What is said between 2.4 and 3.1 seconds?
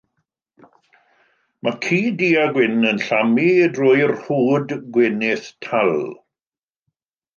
a gwyn yn